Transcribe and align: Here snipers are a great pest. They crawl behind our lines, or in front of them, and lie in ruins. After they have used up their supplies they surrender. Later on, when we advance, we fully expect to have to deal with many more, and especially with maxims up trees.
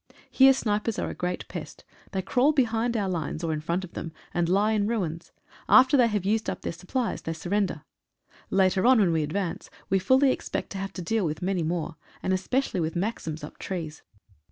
Here 0.31 0.51
snipers 0.53 0.97
are 0.97 1.11
a 1.11 1.13
great 1.13 1.47
pest. 1.47 1.83
They 2.11 2.23
crawl 2.23 2.53
behind 2.53 2.97
our 2.97 3.07
lines, 3.07 3.43
or 3.43 3.53
in 3.53 3.61
front 3.61 3.83
of 3.83 3.93
them, 3.93 4.13
and 4.33 4.49
lie 4.49 4.71
in 4.71 4.87
ruins. 4.87 5.31
After 5.69 5.95
they 5.95 6.07
have 6.07 6.25
used 6.25 6.49
up 6.49 6.61
their 6.63 6.71
supplies 6.71 7.21
they 7.21 7.33
surrender. 7.33 7.83
Later 8.49 8.87
on, 8.87 8.97
when 8.99 9.11
we 9.11 9.21
advance, 9.21 9.69
we 9.91 9.99
fully 9.99 10.31
expect 10.31 10.71
to 10.71 10.79
have 10.79 10.93
to 10.93 11.03
deal 11.03 11.23
with 11.23 11.43
many 11.43 11.61
more, 11.61 11.97
and 12.23 12.33
especially 12.33 12.79
with 12.79 12.95
maxims 12.95 13.43
up 13.43 13.59
trees. 13.59 14.01